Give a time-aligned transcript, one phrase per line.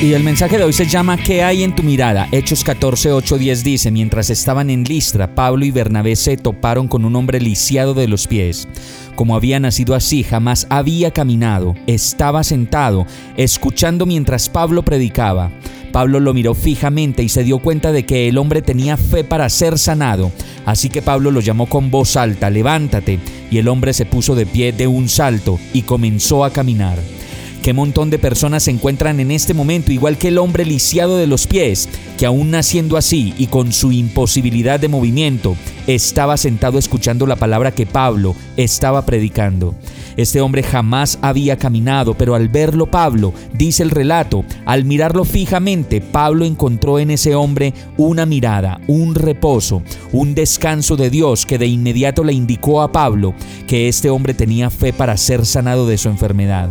[0.00, 2.28] Y el mensaje de hoy se llama ¿Qué hay en tu mirada?
[2.30, 7.04] Hechos 14, 8, 10 dice, mientras estaban en Listra, Pablo y Bernabé se toparon con
[7.04, 8.68] un hombre lisiado de los pies.
[9.16, 13.06] Como había nacido así, jamás había caminado, estaba sentado,
[13.36, 15.50] escuchando mientras Pablo predicaba.
[15.90, 19.48] Pablo lo miró fijamente y se dio cuenta de que el hombre tenía fe para
[19.48, 20.30] ser sanado.
[20.64, 23.18] Así que Pablo lo llamó con voz alta, levántate,
[23.50, 26.98] y el hombre se puso de pie de un salto y comenzó a caminar.
[27.62, 31.26] Qué montón de personas se encuentran en este momento igual que el hombre lisiado de
[31.26, 37.26] los pies, que aún naciendo así y con su imposibilidad de movimiento, estaba sentado escuchando
[37.26, 39.74] la palabra que Pablo estaba predicando.
[40.18, 46.00] Este hombre jamás había caminado, pero al verlo Pablo, dice el relato, al mirarlo fijamente,
[46.00, 49.80] Pablo encontró en ese hombre una mirada, un reposo,
[50.10, 53.32] un descanso de Dios que de inmediato le indicó a Pablo
[53.68, 56.70] que este hombre tenía fe para ser sanado de su enfermedad.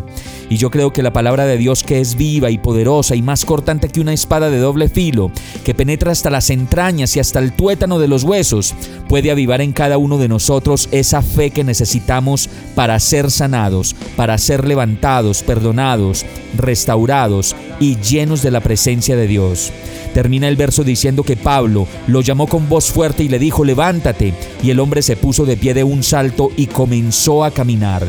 [0.50, 3.44] Y yo creo que la palabra de Dios que es viva y poderosa y más
[3.44, 5.32] cortante que una espada de doble filo,
[5.66, 8.74] que penetra hasta las entrañas y hasta el tuétano de los huesos,
[9.10, 14.38] puede avivar en cada uno de nosotros esa fe que necesitamos para ser sanados, para
[14.38, 19.72] ser levantados, perdonados, restaurados y llenos de la presencia de Dios.
[20.14, 24.34] Termina el verso diciendo que Pablo lo llamó con voz fuerte y le dijo, levántate,
[24.64, 28.06] y el hombre se puso de pie de un salto y comenzó a caminar.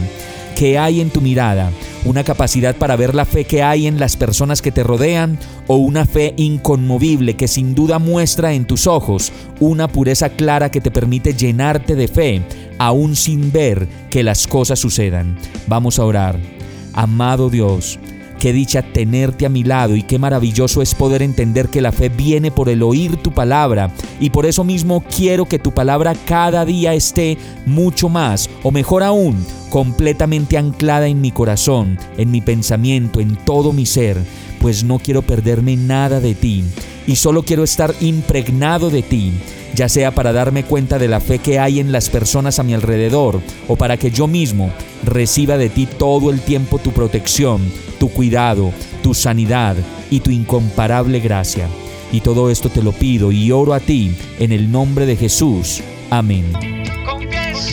[0.56, 1.70] ¿Qué hay en tu mirada?
[2.04, 5.76] una capacidad para ver la fe que hay en las personas que te rodean o
[5.76, 10.90] una fe inconmovible que sin duda muestra en tus ojos una pureza clara que te
[10.90, 12.42] permite llenarte de fe
[12.78, 15.36] aún sin ver que las cosas sucedan.
[15.66, 16.38] Vamos a orar.
[16.94, 17.98] Amado Dios,
[18.38, 22.08] Qué dicha tenerte a mi lado y qué maravilloso es poder entender que la fe
[22.08, 23.90] viene por el oír tu palabra.
[24.20, 29.02] Y por eso mismo quiero que tu palabra cada día esté mucho más o mejor
[29.02, 34.16] aún completamente anclada en mi corazón, en mi pensamiento, en todo mi ser,
[34.60, 36.64] pues no quiero perderme nada de ti.
[37.08, 39.32] Y solo quiero estar impregnado de ti
[39.74, 42.74] ya sea para darme cuenta de la fe que hay en las personas a mi
[42.74, 44.72] alrededor o para que yo mismo
[45.04, 47.60] reciba de ti todo el tiempo tu protección,
[47.98, 48.72] tu cuidado,
[49.02, 49.76] tu sanidad
[50.10, 51.68] y tu incomparable gracia.
[52.12, 55.82] Y todo esto te lo pido y oro a ti en el nombre de Jesús.
[56.10, 56.44] Amén.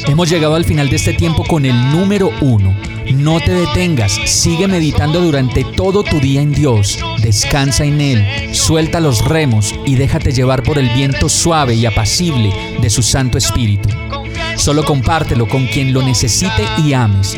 [0.07, 2.75] Hemos llegado al final de este tiempo con el número uno.
[3.13, 8.99] No te detengas, sigue meditando durante todo tu día en Dios, descansa en Él, suelta
[8.99, 13.89] los remos y déjate llevar por el viento suave y apacible de su Santo Espíritu.
[14.57, 17.37] Solo compártelo con quien lo necesite y ames.